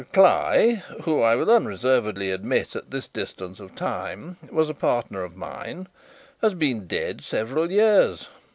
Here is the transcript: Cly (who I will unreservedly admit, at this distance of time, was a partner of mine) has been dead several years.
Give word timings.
Cly 0.13 0.81
(who 1.03 1.21
I 1.21 1.35
will 1.35 1.51
unreservedly 1.51 2.31
admit, 2.31 2.75
at 2.75 2.89
this 2.89 3.07
distance 3.07 3.59
of 3.59 3.75
time, 3.75 4.37
was 4.49 4.67
a 4.67 4.73
partner 4.73 5.23
of 5.23 5.35
mine) 5.37 5.87
has 6.41 6.55
been 6.55 6.87
dead 6.87 7.21
several 7.23 7.69
years. 7.71 8.27